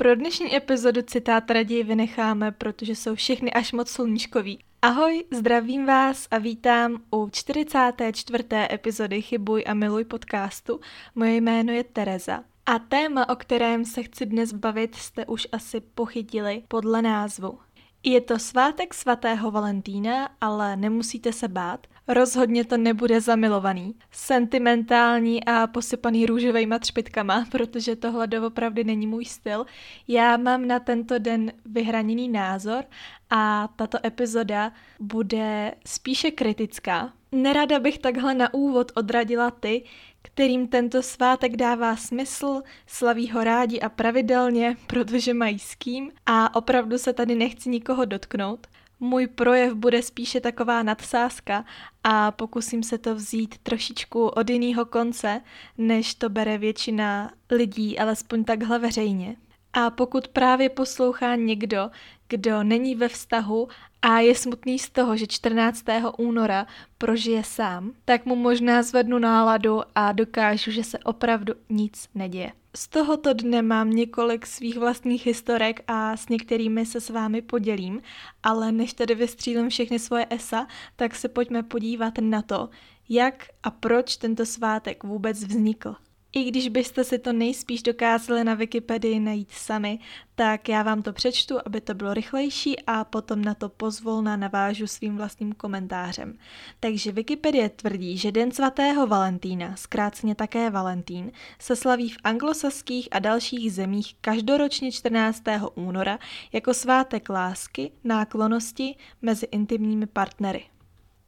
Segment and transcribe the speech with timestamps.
[0.00, 4.58] Pro dnešní epizodu citát raději vynecháme, protože jsou všechny až moc sluníčkový.
[4.82, 8.44] Ahoj, zdravím vás a vítám u 44.
[8.72, 10.80] epizody Chybuj a miluj podcastu.
[11.14, 12.44] Moje jméno je Tereza.
[12.66, 17.58] A téma, o kterém se chci dnes bavit, jste už asi pochytili podle názvu.
[18.02, 21.86] Je to svátek svatého Valentína, ale nemusíte se bát.
[22.12, 29.66] Rozhodně to nebude zamilovaný, sentimentální a posypaný růžovými třpitkama, protože tohle doopravdy není můj styl.
[30.08, 32.84] Já mám na tento den vyhraněný názor
[33.30, 37.12] a tato epizoda bude spíše kritická.
[37.32, 39.84] Nerada bych takhle na úvod odradila ty,
[40.22, 46.56] kterým tento svátek dává smysl, slaví ho rádi a pravidelně, protože mají s kým a
[46.56, 48.66] opravdu se tady nechci nikoho dotknout.
[49.00, 51.64] Můj projev bude spíše taková nadsázka
[52.04, 55.40] a pokusím se to vzít trošičku od jiného konce,
[55.78, 59.36] než to bere většina lidí, alespoň takhle veřejně.
[59.72, 61.90] A pokud právě poslouchá někdo,
[62.28, 63.68] kdo není ve vztahu
[64.02, 65.84] a je smutný z toho, že 14.
[66.18, 66.66] února
[66.98, 72.52] prožije sám, tak mu možná zvednu náladu a dokážu, že se opravdu nic neděje.
[72.76, 78.02] Z tohoto dne mám několik svých vlastních historek a s některými se s vámi podělím,
[78.42, 82.68] ale než tedy vystřílím všechny svoje esa, tak se pojďme podívat na to,
[83.08, 85.94] jak a proč tento svátek vůbec vznikl.
[86.32, 89.98] I když byste si to nejspíš dokázali na Wikipedii najít sami,
[90.34, 94.86] tak já vám to přečtu, aby to bylo rychlejší a potom na to pozvolna navážu
[94.86, 96.38] svým vlastním komentářem.
[96.80, 103.18] Takže Wikipedie tvrdí, že Den svatého Valentína, zkráceně také Valentín, se slaví v anglosaských a
[103.18, 105.42] dalších zemích každoročně 14.
[105.74, 106.18] února
[106.52, 110.64] jako svátek lásky, náklonosti mezi intimními partnery.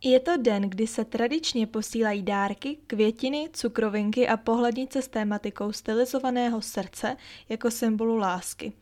[0.04, 6.62] Je to den, kdy se tradičně posílají dárky, květiny, cukrovinky a pohlednice s tématikou stylizovaného
[6.62, 7.16] srdce
[7.48, 8.72] jako symbolu lásky.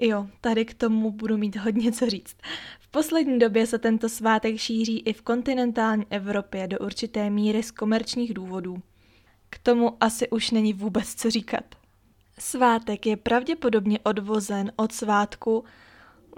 [0.00, 2.36] Jo, tady k tomu budu mít hodně co říct.
[2.80, 7.70] V poslední době se tento svátek šíří i v kontinentální Evropě do určité míry z
[7.70, 8.82] komerčních důvodů.
[9.50, 11.64] K tomu asi už není vůbec co říkat.
[12.38, 15.64] Svátek je pravděpodobně odvozen od svátku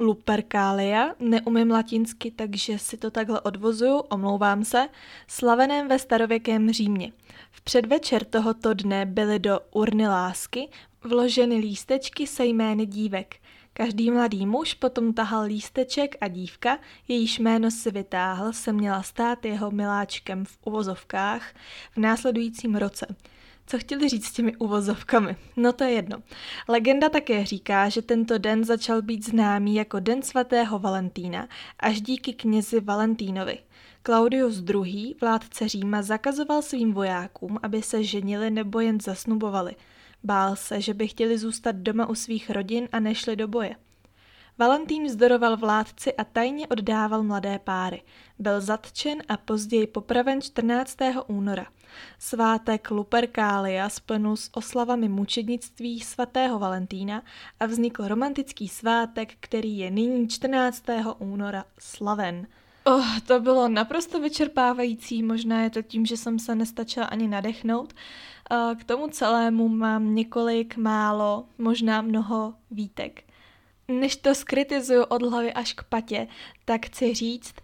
[0.01, 4.89] Lupercalia, neumím latinsky, takže si to takhle odvozuju, omlouvám se,
[5.27, 7.13] slaveném ve starověkém Římě.
[7.51, 10.69] V předvečer tohoto dne byly do urny lásky
[11.05, 13.37] vloženy lístečky se jmény dívek.
[13.73, 16.79] Každý mladý muž potom tahal lísteček a dívka,
[17.09, 21.55] jejíž jméno si vytáhl, se měla stát jeho miláčkem v uvozovkách
[21.93, 23.07] v následujícím roce–
[23.71, 25.37] co chtěli říct s těmi uvozovkami?
[25.57, 26.23] No to je jedno.
[26.69, 31.49] Legenda také říká, že tento den začal být známý jako Den svatého Valentína
[31.79, 33.59] až díky knězi Valentínovi.
[34.07, 39.77] Claudius II., vládce Říma, zakazoval svým vojákům, aby se ženili nebo jen zasnubovali.
[40.25, 43.77] Bál se, že by chtěli zůstat doma u svých rodin a nešli do boje.
[44.61, 48.03] Valentín vzdoroval vládci a tajně oddával mladé páry.
[48.39, 50.97] Byl zatčen a později popraven 14.
[51.27, 51.67] února.
[52.19, 57.23] Svátek Lupercalia splnul s oslavami mučednictví svatého Valentína
[57.61, 60.85] a vznikl romantický svátek, který je nyní 14.
[61.19, 62.47] února slaven.
[62.85, 67.93] Oh, to bylo naprosto vyčerpávající, možná je to tím, že jsem se nestačila ani nadechnout.
[68.79, 73.30] K tomu celému mám několik málo, možná mnoho výtek.
[73.91, 76.27] Než to skritizuju od hlavy až k patě,
[76.65, 77.55] tak chci říct,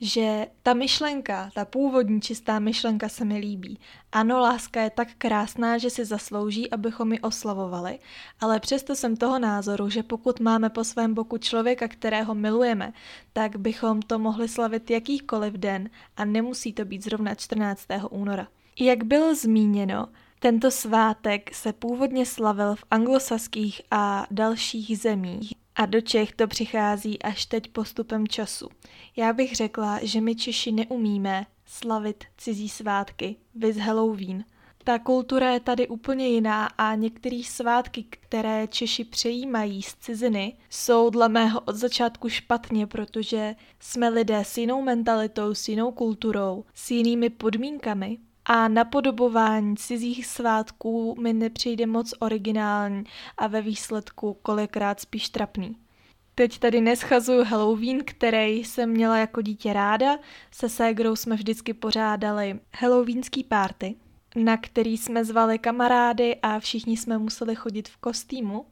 [0.00, 3.78] že ta myšlenka, ta původní čistá myšlenka se mi líbí.
[4.12, 7.98] Ano, láska je tak krásná, že si zaslouží, abychom ji oslavovali,
[8.40, 12.92] ale přesto jsem toho názoru, že pokud máme po svém boku člověka, kterého milujeme,
[13.32, 17.86] tak bychom to mohli slavit jakýkoliv den a nemusí to být zrovna 14.
[18.10, 18.48] února.
[18.80, 20.08] Jak bylo zmíněno,
[20.38, 27.22] tento svátek se původně slavil v anglosaských a dalších zemích a do Čech to přichází
[27.22, 28.68] až teď postupem času.
[29.16, 34.44] Já bych řekla, že my Češi neumíme slavit cizí svátky, viz Halloween.
[34.84, 41.10] Ta kultura je tady úplně jiná a některé svátky, které Češi přejímají z ciziny, jsou
[41.10, 46.90] dle mého od začátku špatně, protože jsme lidé s jinou mentalitou, s jinou kulturou, s
[46.90, 48.18] jinými podmínkami
[48.48, 53.04] a napodobování cizích svátků mi nepřijde moc originální
[53.38, 55.76] a ve výsledku kolikrát spíš trapný.
[56.34, 60.18] Teď tady neschazuju Halloween, který jsem měla jako dítě ráda.
[60.50, 63.94] Se ségrou jsme vždycky pořádali halloweenský párty,
[64.36, 68.66] na který jsme zvali kamarády a všichni jsme museli chodit v kostýmu,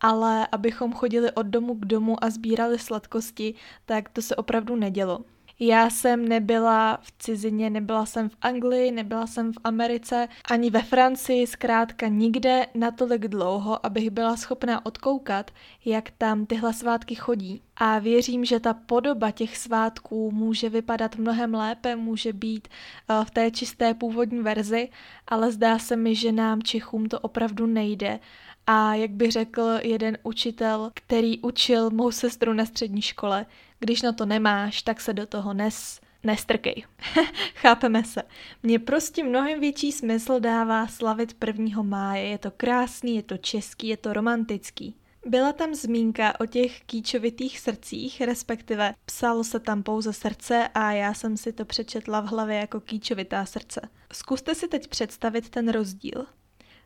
[0.00, 3.54] ale abychom chodili od domu k domu a sbírali sladkosti,
[3.84, 5.24] tak to se opravdu nedělo.
[5.64, 10.82] Já jsem nebyla v cizině, nebyla jsem v Anglii, nebyla jsem v Americe, ani ve
[10.82, 15.50] Francii, zkrátka nikde natolik dlouho, abych byla schopná odkoukat,
[15.84, 17.62] jak tam tyhle svátky chodí.
[17.76, 23.30] A věřím, že ta podoba těch svátků může vypadat mnohem lépe, může být eh, v
[23.30, 24.88] té čisté původní verzi,
[25.26, 28.18] ale zdá se mi, že nám Čechům to opravdu nejde
[28.66, 33.46] a jak by řekl jeden učitel, který učil mou sestru na střední škole,
[33.82, 36.84] když na to nemáš, tak se do toho nes, nestrkej.
[37.54, 38.22] Chápeme se.
[38.62, 41.82] Mně prostě mnohem větší smysl dává slavit 1.
[41.82, 42.26] máje.
[42.26, 44.96] Je to krásný, je to český, je to romantický.
[45.26, 51.14] Byla tam zmínka o těch kýčovitých srdcích, respektive psalo se tam pouze srdce a já
[51.14, 53.80] jsem si to přečetla v hlavě jako kýčovitá srdce.
[54.12, 56.26] Zkuste si teď představit ten rozdíl.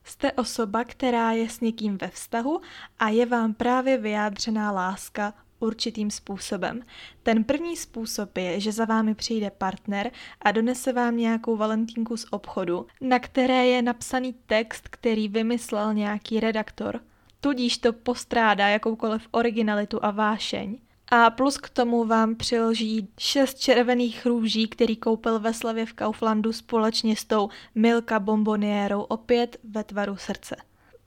[0.04, 2.60] Jste osoba, která je s někým ve vztahu
[2.98, 6.82] a je vám právě vyjádřená láska určitým způsobem.
[7.22, 10.10] Ten první způsob je, že za vámi přijde partner
[10.40, 16.40] a donese vám nějakou valentínku z obchodu, na které je napsaný text, který vymyslel nějaký
[16.40, 17.00] redaktor.
[17.40, 20.78] Tudíž to postrádá jakoukoliv originalitu a vášeň.
[21.10, 26.52] A plus k tomu vám přiloží šest červených růží, který koupil ve slavě v Kauflandu
[26.52, 30.56] společně s tou Milka bomboniérou opět ve tvaru srdce.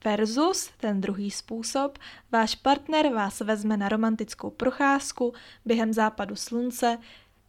[0.04, 1.98] Versus ten druhý způsob,
[2.32, 5.32] váš partner vás vezme na romantickou procházku
[5.64, 6.98] během západu slunce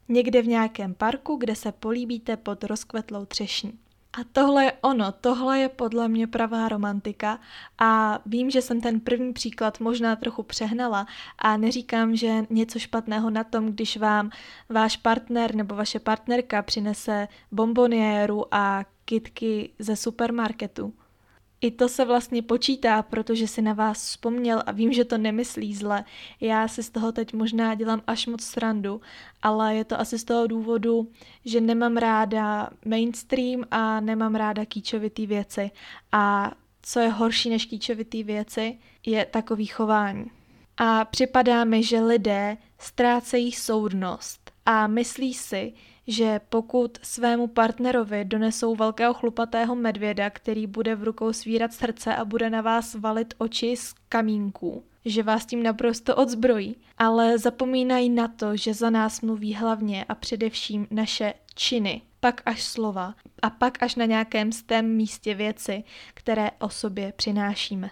[0.08, 3.80] někde v nějakém parku, kde se políbíte pod rozkvetlou třešní.
[4.14, 7.40] A tohle je ono, tohle je podle mě pravá romantika
[7.78, 11.08] a vím, že jsem ten první příklad možná trochu přehnala
[11.38, 14.30] a neříkám, že něco špatného na tom, když vám
[14.70, 20.94] váš partner nebo vaše partnerka přinese bomboniéru a kitky ze supermarketu.
[21.62, 25.76] I to se vlastně počítá, protože si na vás vzpomněl a vím, že to nemyslí
[25.76, 26.04] zle.
[26.40, 29.02] Já si z toho teď možná dělám až moc srandu,
[29.42, 31.12] ale je to asi z toho důvodu,
[31.46, 35.72] že nemám ráda mainstream a nemám ráda kýčovitý věci.
[36.12, 40.26] A co je horší než kýčovitý věci, je takový chování.
[40.78, 45.74] A připadá mi, že lidé ztrácejí soudnost a myslí si,
[46.08, 52.26] že pokud svému partnerovi donesou velkého chlupatého medvěda, který bude v rukou svírat srdce a
[52.26, 58.28] bude na vás valit oči z kamínků, že vás tím naprosto odzbrojí, ale zapomínají na
[58.28, 63.84] to, že za nás mluví hlavně a především naše činy, pak až slova a pak
[63.84, 65.84] až na nějakém stém místě věci,
[66.14, 67.90] které o sobě přinášíme.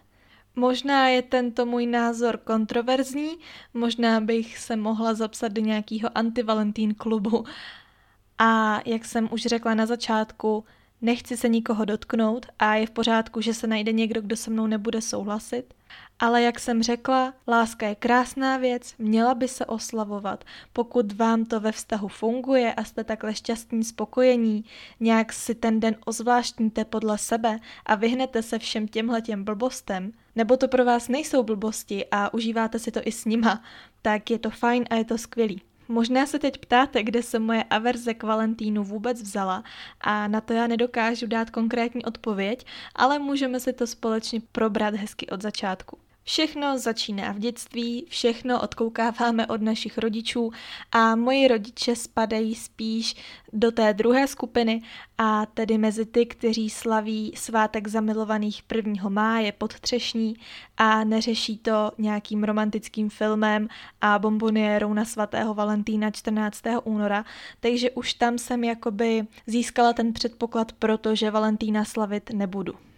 [0.55, 3.37] Možná je tento můj názor kontroverzní,
[3.73, 7.45] možná bych se mohla zapsat do nějakého antivalentín klubu,
[8.39, 10.65] a jak jsem už řekla na začátku,
[11.01, 14.67] nechci se nikoho dotknout a je v pořádku, že se najde někdo, kdo se mnou
[14.67, 15.73] nebude souhlasit.
[16.19, 20.43] Ale jak jsem řekla, láska je krásná věc, měla by se oslavovat.
[20.73, 24.65] Pokud vám to ve vztahu funguje a jste takhle šťastní, spokojení,
[24.99, 30.67] nějak si ten den ozvláštníte podle sebe a vyhnete se všem těmhletěm blbostem, nebo to
[30.67, 33.63] pro vás nejsou blbosti a užíváte si to i s nima,
[34.01, 35.61] tak je to fajn a je to skvělý.
[35.91, 39.63] Možná se teď ptáte, kde se moje averze k Valentínu vůbec vzala
[40.01, 42.65] a na to já nedokážu dát konkrétní odpověď,
[42.95, 45.97] ale můžeme si to společně probrat hezky od začátku.
[46.29, 50.51] Všechno začíná v dětství, všechno odkoukáváme od našich rodičů
[50.91, 53.15] a moji rodiče spadají spíš
[53.53, 54.81] do té druhé skupiny
[55.17, 59.09] a tedy mezi ty, kteří slaví svátek zamilovaných 1.
[59.09, 60.35] máje pod třešní
[60.77, 63.67] a neřeší to nějakým romantickým filmem
[64.01, 66.61] a bomboniérou na svatého Valentína 14.
[66.83, 67.25] února,
[67.59, 72.88] takže už tam jsem jakoby získala ten předpoklad, protože Valentína slavit nebudu.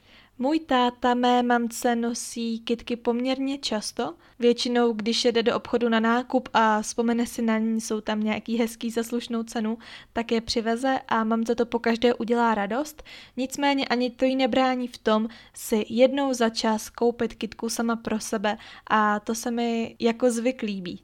[0.42, 4.14] Můj táta mé mamce nosí kitky poměrně často.
[4.40, 8.58] Většinou, když jede do obchodu na nákup a vzpomene si na ní, jsou tam nějaký
[8.58, 9.78] hezký za slušnou cenu,
[10.14, 13.04] tak je přiveze a mamce to pokaždé udělá radost.
[13.38, 18.20] Nicméně ani to jí nebrání v tom si jednou za čas koupit kitku sama pro
[18.20, 18.58] sebe
[18.88, 21.04] a to se mi jako zvyk líbí.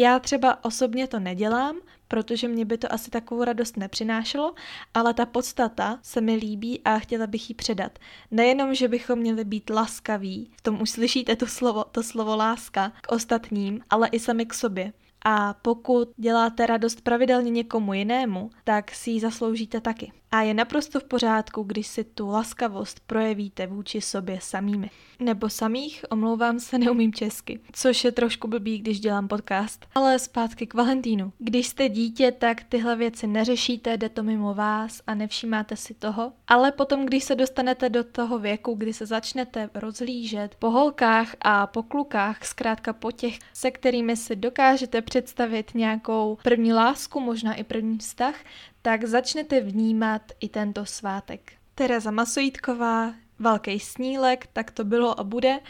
[0.00, 1.76] Já třeba osobně to nedělám,
[2.08, 4.54] protože mě by to asi takovou radost nepřinášelo,
[4.94, 7.98] ale ta podstata se mi líbí a chtěla bych ji předat.
[8.30, 12.92] Nejenom, že bychom měli být laskaví, v tom už slyšíte to slovo, to slovo láska
[13.00, 14.92] k ostatním, ale i sami k sobě.
[15.24, 20.12] A pokud děláte radost pravidelně někomu jinému, tak si ji zasloužíte taky.
[20.32, 24.90] A je naprosto v pořádku, když si tu laskavost projevíte vůči sobě samými.
[25.20, 29.86] Nebo samých, omlouvám se, neumím česky, což je trošku blbý, když dělám podcast.
[29.94, 31.32] Ale zpátky k Valentínu.
[31.38, 36.32] Když jste dítě, tak tyhle věci neřešíte, jde to mimo vás a nevšímáte si toho.
[36.48, 41.66] Ale potom, když se dostanete do toho věku, kdy se začnete rozhlížet po holkách a
[41.66, 47.64] po klukách, zkrátka po těch, se kterými si dokážete představit nějakou první lásku, možná i
[47.64, 48.34] první vztah,
[48.82, 51.52] tak začnete vnímat i tento svátek.
[51.74, 55.60] Tereza Masojítková, velký snílek, tak to bylo a bude.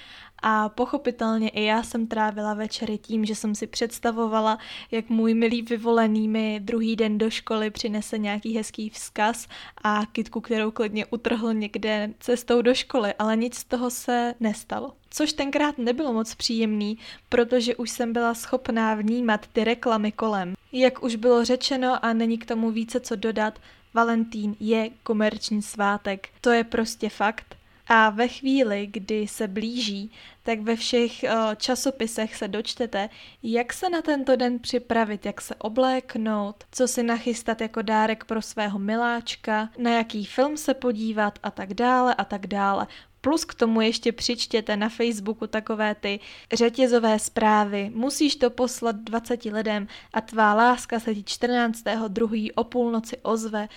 [0.43, 4.59] A pochopitelně i já jsem trávila večery tím, že jsem si představovala,
[4.91, 9.49] jak můj milý vyvolený mi druhý den do školy přinese nějaký hezký vzkaz
[9.85, 14.93] a kitku, kterou klidně utrhl někde cestou do školy, ale nic z toho se nestalo.
[15.11, 20.55] Což tenkrát nebylo moc příjemný, protože už jsem byla schopná vnímat ty reklamy kolem.
[20.73, 23.59] Jak už bylo řečeno a není k tomu více co dodat,
[23.95, 26.29] Valentín je komerční svátek.
[26.41, 27.58] To je prostě fakt.
[27.89, 30.11] A ve chvíli, kdy se blíží,
[30.43, 33.09] tak ve všech uh, časopisech se dočtete,
[33.43, 38.43] jak se na tento den připravit, jak se obléknout, co si nachystat jako dárek pro
[38.43, 42.87] svého miláčka, na jaký film se podívat a tak dále a tak dále.
[43.21, 46.21] Plus k tomu ještě přičtěte na Facebooku takové ty
[46.53, 47.91] řetězové zprávy.
[47.95, 51.83] Musíš to poslat 20 lidem a tvá láska se ti 14.
[52.09, 53.69] druhý o půlnoci ozve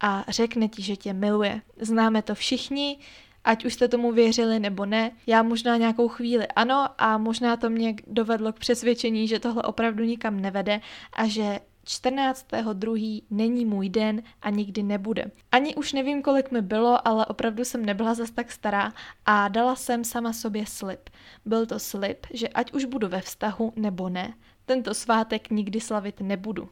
[0.00, 1.60] a řekne ti, že tě miluje.
[1.80, 2.98] Známe to všichni,
[3.44, 5.10] ať už jste tomu věřili nebo ne.
[5.26, 10.04] Já možná nějakou chvíli ano a možná to mě dovedlo k přesvědčení, že tohle opravdu
[10.04, 10.80] nikam nevede
[11.12, 13.22] a že 14.2.
[13.30, 15.30] není můj den a nikdy nebude.
[15.52, 18.92] Ani už nevím, kolik mi bylo, ale opravdu jsem nebyla zas tak stará
[19.26, 21.10] a dala jsem sama sobě slib.
[21.44, 24.34] Byl to slib, že ať už budu ve vztahu nebo ne,
[24.66, 26.68] tento svátek nikdy slavit nebudu.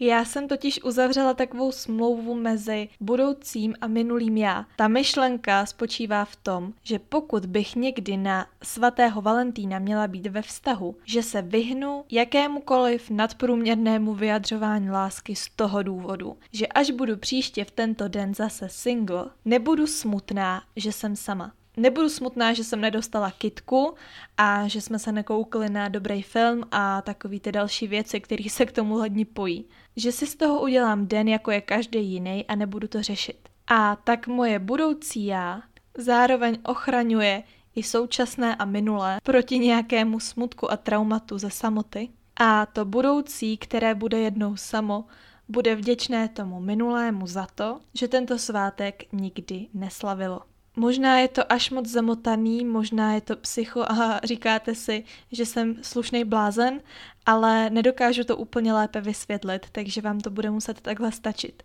[0.00, 4.66] Já jsem totiž uzavřela takovou smlouvu mezi budoucím a minulým já.
[4.76, 10.42] Ta myšlenka spočívá v tom, že pokud bych někdy na svatého Valentína měla být ve
[10.42, 17.64] vztahu, že se vyhnu jakémukoliv nadprůměrnému vyjadřování lásky z toho důvodu, že až budu příště
[17.64, 23.30] v tento den zase single, nebudu smutná, že jsem sama nebudu smutná, že jsem nedostala
[23.30, 23.94] kitku
[24.36, 28.66] a že jsme se nekoukli na dobrý film a takový ty další věci, které se
[28.66, 29.64] k tomu hodně pojí.
[29.96, 33.48] Že si z toho udělám den, jako je každý jiný a nebudu to řešit.
[33.66, 35.62] A tak moje budoucí já
[35.98, 37.42] zároveň ochraňuje
[37.74, 42.08] i současné a minulé proti nějakému smutku a traumatu ze samoty.
[42.36, 45.04] A to budoucí, které bude jednou samo,
[45.48, 50.40] bude vděčné tomu minulému za to, že tento svátek nikdy neslavilo.
[50.78, 55.76] Možná je to až moc zamotaný, možná je to psycho a říkáte si, že jsem
[55.82, 56.80] slušný blázen,
[57.26, 61.62] ale nedokážu to úplně lépe vysvětlit, takže vám to bude muset takhle stačit.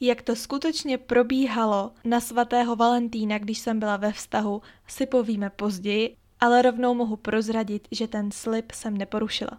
[0.00, 6.16] Jak to skutečně probíhalo na svatého Valentína, když jsem byla ve vztahu, si povíme později,
[6.40, 9.58] ale rovnou mohu prozradit, že ten slib jsem neporušila.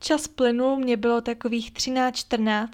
[0.00, 2.68] Čas plynul, mě bylo takových 13-14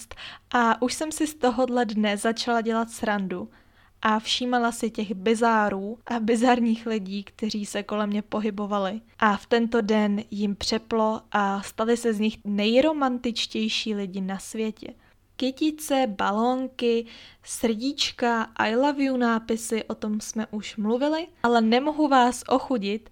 [0.51, 3.49] a už jsem si z tohohle dne začala dělat srandu–
[4.03, 9.01] a všímala si těch bizárů a bizarních lidí, kteří se kolem mě pohybovali.
[9.19, 14.95] A v tento den jim přeplo a stali se z nich nejromantičtější lidi na světě.
[15.37, 17.07] Kytice, balónky,
[17.45, 23.11] srdíčka, I love you nápisy, o tom jsme už mluvili, ale nemohu vás ochudit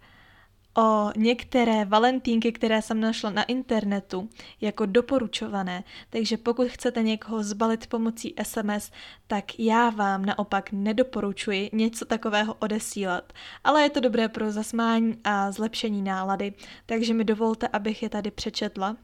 [0.77, 4.29] o některé valentínky, které jsem našla na internetu
[4.61, 8.91] jako doporučované, takže pokud chcete někoho zbalit pomocí SMS,
[9.27, 13.33] tak já vám naopak nedoporučuji něco takového odesílat,
[13.65, 16.53] ale je to dobré pro zasmání a zlepšení nálady,
[16.87, 18.97] takže mi dovolte, abych je tady přečetla.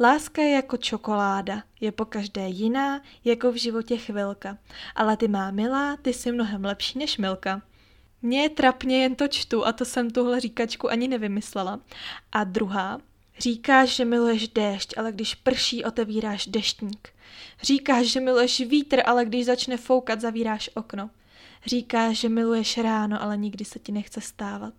[0.00, 4.58] Láska je jako čokoláda, je po každé jiná, jako v životě chvilka,
[4.94, 7.62] ale ty má milá, ty jsi mnohem lepší než Milka.
[8.22, 11.80] Mně je trapně, jen to čtu a to jsem tuhle říkačku ani nevymyslela.
[12.32, 13.00] A druhá,
[13.38, 17.08] říkáš, že miluješ déšť, ale když prší, otevíráš deštník.
[17.62, 21.10] Říkáš, že miluješ vítr, ale když začne foukat, zavíráš okno.
[21.66, 24.74] Říkáš, že miluješ ráno, ale nikdy se ti nechce stávat.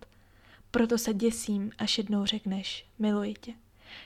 [0.70, 3.52] Proto se děsím, až jednou řekneš, miluji tě.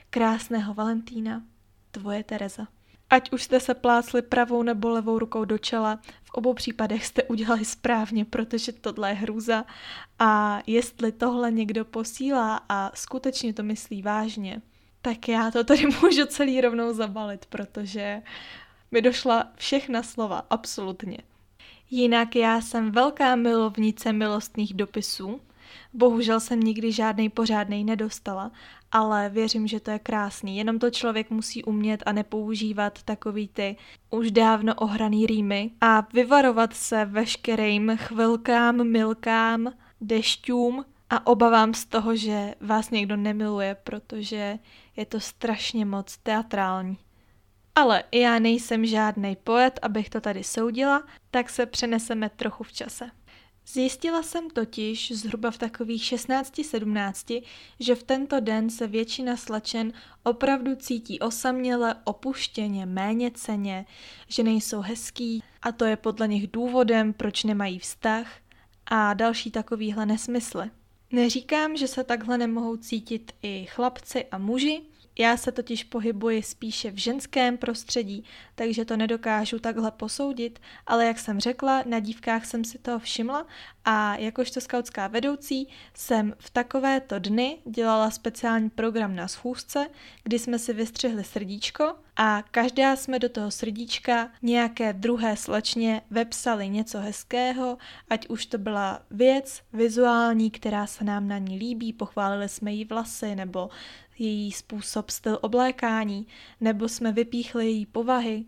[0.09, 1.43] Krásného Valentína,
[1.91, 2.67] tvoje Tereza.
[3.13, 7.23] Ať už jste se plácli pravou nebo levou rukou do čela, v obou případech jste
[7.23, 9.65] udělali správně, protože tohle je hrůza.
[10.19, 14.61] A jestli tohle někdo posílá a skutečně to myslí vážně,
[15.01, 18.21] tak já to tady můžu celý rovnou zabalit, protože
[18.91, 21.17] mi došla všechna slova, absolutně.
[21.89, 25.41] Jinak já jsem velká milovnice milostných dopisů,
[25.93, 28.51] Bohužel jsem nikdy žádný pořádný nedostala,
[28.93, 30.57] ale věřím, že to je krásný.
[30.57, 33.75] Jenom to člověk musí umět a nepoužívat takový ty
[34.09, 42.15] už dávno ohraný rýmy a vyvarovat se veškerým chvilkám, milkám, dešťům a obavám z toho,
[42.15, 44.59] že vás někdo nemiluje, protože
[44.95, 46.97] je to strašně moc teatrální.
[47.75, 53.09] Ale já nejsem žádný poet, abych to tady soudila, tak se přeneseme trochu v čase.
[53.67, 57.43] Zjistila jsem totiž zhruba v takových 16-17,
[57.79, 59.93] že v tento den se většina slečen
[60.23, 63.85] opravdu cítí osaměle, opuštěně, méně ceně,
[64.27, 68.27] že nejsou hezký a to je podle nich důvodem, proč nemají vztah
[68.85, 70.69] a další takovýhle nesmysly.
[71.11, 74.81] Neříkám, že se takhle nemohou cítit i chlapci a muži,
[75.19, 78.23] já se totiž pohybuji spíše v ženském prostředí,
[78.55, 83.45] takže to nedokážu takhle posoudit, ale jak jsem řekla, na dívkách jsem si toho všimla
[83.85, 89.87] a jakožto skautská vedoucí jsem v takovéto dny dělala speciální program na schůzce,
[90.23, 96.69] kdy jsme si vystřihli srdíčko a každá jsme do toho srdíčka nějaké druhé slečně vepsali
[96.69, 97.77] něco hezkého,
[98.09, 102.85] ať už to byla věc vizuální, která se nám na ní líbí, pochválili jsme jí
[102.85, 103.69] vlasy nebo
[104.19, 106.27] její způsob, styl oblékání,
[106.61, 108.45] nebo jsme vypíchli její povahy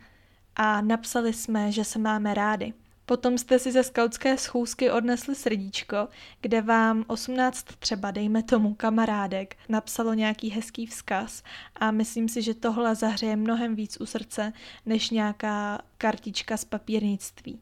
[0.56, 2.74] a napsali jsme, že se máme rády.
[3.06, 6.08] Potom jste si ze skautské schůzky odnesli srdíčko,
[6.42, 11.44] kde vám 18 třeba, dejme tomu, kamarádek napsalo nějaký hezký vzkaz
[11.76, 14.54] a myslím si, že tohle zahřeje mnohem víc u srdce,
[14.86, 17.60] než nějaká kartička z papírnictví.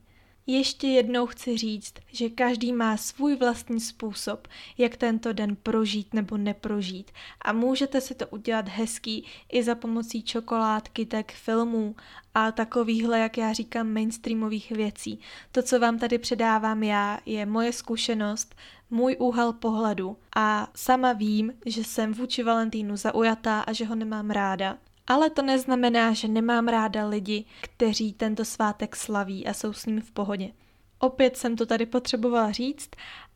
[0.48, 4.48] Ještě jednou chci říct, že každý má svůj vlastní způsob,
[4.78, 7.12] jak tento den prožít nebo neprožít.
[7.42, 11.96] A můžete si to udělat hezký i za pomocí čokoládky, tak filmů
[12.34, 15.20] a takovýchhle, jak já říkám, mainstreamových věcí.
[15.52, 18.56] To, co vám tady předávám já, je moje zkušenost,
[18.90, 20.18] můj úhel pohledu.
[20.36, 25.42] A sama vím, že jsem vůči Valentínu zaujatá a že ho nemám ráda ale to
[25.42, 30.52] neznamená, že nemám ráda lidi, kteří tento svátek slaví a jsou s ním v pohodě.
[31.00, 32.90] Opět jsem to tady potřebovala říct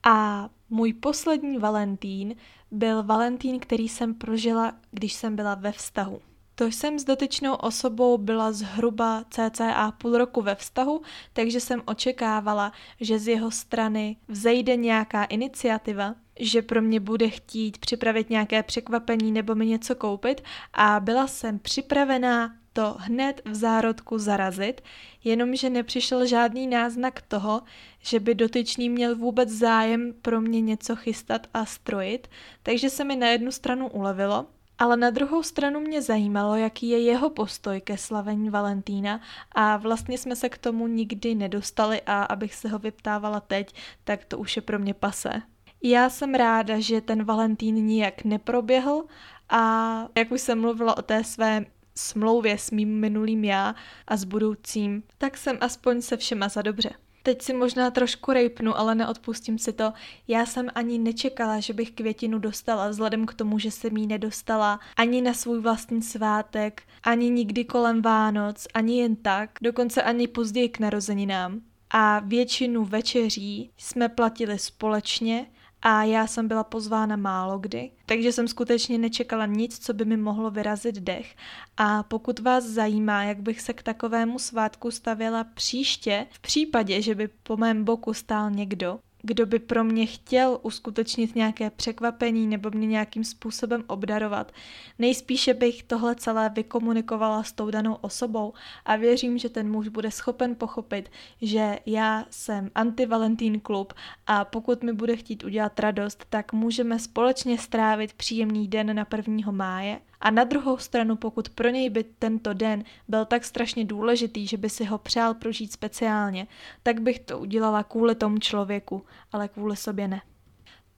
[0.03, 2.35] a můj poslední Valentín
[2.71, 6.21] byl Valentín, který jsem prožila, když jsem byla ve vztahu.
[6.55, 11.01] To jsem s dotyčnou osobou byla zhruba cca půl roku ve vztahu,
[11.33, 12.71] takže jsem očekávala,
[13.01, 19.31] že z jeho strany vzejde nějaká iniciativa, že pro mě bude chtít připravit nějaké překvapení
[19.31, 20.41] nebo mi něco koupit
[20.73, 24.81] a byla jsem připravená to hned v zárodku zarazit,
[25.23, 27.61] jenomže nepřišel žádný náznak toho,
[27.99, 32.27] že by dotyčný měl vůbec zájem pro mě něco chystat a strojit,
[32.63, 34.45] takže se mi na jednu stranu ulevilo,
[34.79, 39.21] ale na druhou stranu mě zajímalo, jaký je jeho postoj ke slavení Valentína
[39.51, 44.25] a vlastně jsme se k tomu nikdy nedostali a abych se ho vyptávala teď, tak
[44.25, 45.41] to už je pro mě pase.
[45.83, 49.03] Já jsem ráda, že ten Valentín nijak neproběhl
[49.49, 53.75] a jak už jsem mluvila o té své smlouvě s mým minulým já
[54.07, 56.89] a s budoucím, tak jsem aspoň se všema za dobře.
[57.23, 59.93] Teď si možná trošku rejpnu, ale neodpustím si to.
[60.27, 64.79] Já jsem ani nečekala, že bych květinu dostala, vzhledem k tomu, že jsem ji nedostala
[64.97, 70.69] ani na svůj vlastní svátek, ani nikdy kolem Vánoc, ani jen tak, dokonce ani později
[70.69, 71.61] k narozeninám.
[71.89, 75.45] A většinu večeří jsme platili společně,
[75.89, 80.17] a já jsem byla pozvána málo kdy, takže jsem skutečně nečekala nic, co by mi
[80.17, 81.35] mohlo vyrazit dech.
[81.77, 87.15] A pokud vás zajímá, jak bych se k takovému svátku stavěla příště, v případě, že
[87.15, 92.69] by po mém boku stál někdo, kdo by pro mě chtěl uskutečnit nějaké překvapení nebo
[92.71, 94.51] mě nějakým způsobem obdarovat.
[94.99, 98.53] Nejspíše bych tohle celé vykomunikovala s tou danou osobou
[98.85, 101.11] a věřím, že ten muž bude schopen pochopit,
[101.41, 103.93] že já jsem anti-Valentín klub
[104.27, 109.51] a pokud mi bude chtít udělat radost, tak můžeme společně strávit příjemný den na 1.
[109.51, 114.47] máje a na druhou stranu, pokud pro něj by tento den byl tak strašně důležitý,
[114.47, 116.47] že by si ho přál prožít speciálně,
[116.83, 120.21] tak bych to udělala kvůli tomu člověku, ale kvůli sobě ne.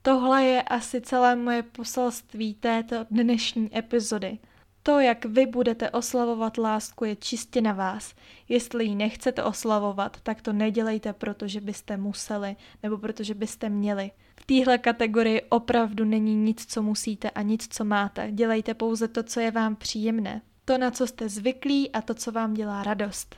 [0.01, 4.39] Tohle je asi celé moje poselství této dnešní epizody.
[4.83, 8.15] To, jak vy budete oslavovat lásku, je čistě na vás.
[8.49, 14.11] Jestli ji nechcete oslavovat, tak to nedělejte, protože byste museli nebo protože byste měli.
[14.41, 18.31] V téhle kategorii opravdu není nic, co musíte a nic, co máte.
[18.31, 20.41] Dělejte pouze to, co je vám příjemné.
[20.65, 23.35] To, na co jste zvyklí a to, co vám dělá radost.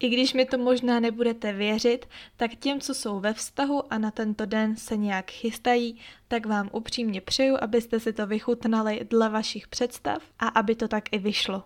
[0.00, 4.10] I když mi to možná nebudete věřit, tak těm, co jsou ve vztahu a na
[4.10, 9.68] tento den se nějak chystají, tak vám upřímně přeju, abyste si to vychutnali dle vašich
[9.68, 11.62] představ a aby to tak i vyšlo.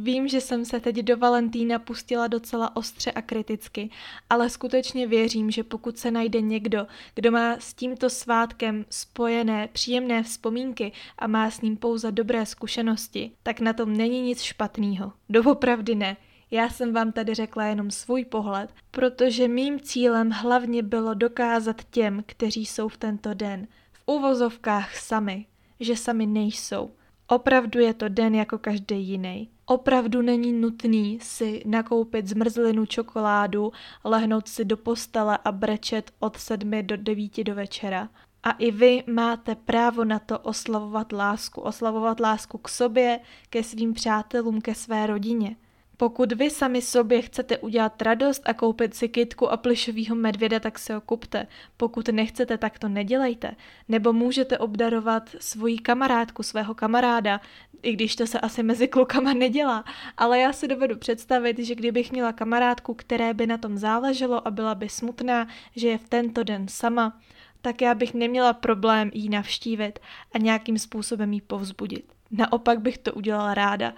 [0.00, 3.90] Vím, že jsem se teď do Valentína pustila docela ostře a kriticky,
[4.30, 10.22] ale skutečně věřím, že pokud se najde někdo, kdo má s tímto svátkem spojené příjemné
[10.22, 15.12] vzpomínky a má s ním pouze dobré zkušenosti, tak na tom není nic špatného.
[15.28, 16.16] Doopravdy ne.
[16.50, 22.22] Já jsem vám tady řekla jenom svůj pohled, protože mým cílem hlavně bylo dokázat těm,
[22.26, 25.46] kteří jsou v tento den, v uvozovkách sami,
[25.80, 26.90] že sami nejsou.
[27.26, 29.48] Opravdu je to den jako každý jiný.
[29.70, 33.72] Opravdu není nutný si nakoupit zmrzlinu čokoládu,
[34.04, 38.08] lehnout si do postele a brečet od sedmi do devíti do večera.
[38.42, 43.94] A i vy máte právo na to oslavovat lásku, oslavovat lásku k sobě, ke svým
[43.94, 45.56] přátelům, ke své rodině.
[46.00, 50.78] Pokud vy sami sobě chcete udělat radost a koupit si kytku a plišovýho medvěda, tak
[50.78, 51.46] si ho kupte.
[51.76, 53.56] Pokud nechcete, tak to nedělejte.
[53.88, 57.40] Nebo můžete obdarovat svoji kamarádku, svého kamaráda,
[57.82, 59.84] i když to se asi mezi klukama nedělá.
[60.16, 64.50] Ale já si dovedu představit, že kdybych měla kamarádku, které by na tom záleželo a
[64.50, 67.20] byla by smutná, že je v tento den sama,
[67.60, 69.98] tak já bych neměla problém jí navštívit
[70.32, 72.12] a nějakým způsobem jí povzbudit.
[72.30, 73.92] Naopak bych to udělala ráda.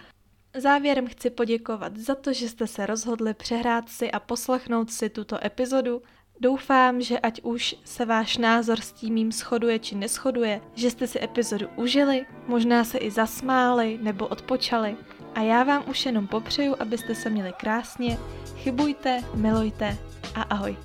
[0.56, 5.44] Závěrem chci poděkovat za to, že jste se rozhodli přehrát si a poslechnout si tuto
[5.44, 6.02] epizodu.
[6.40, 11.06] Doufám, že ať už se váš názor s tím mým shoduje či neschoduje, že jste
[11.06, 14.96] si epizodu užili, možná se i zasmáli nebo odpočali.
[15.34, 18.18] A já vám už jenom popřeju, abyste se měli krásně,
[18.56, 19.98] chybujte, milujte
[20.34, 20.76] a ahoj.